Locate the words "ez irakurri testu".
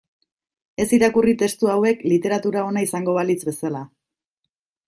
0.85-1.69